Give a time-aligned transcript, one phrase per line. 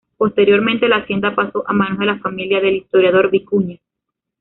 [0.17, 3.77] Posteriormente la hacienda pasó a manos de la familia del historiador Vicuña.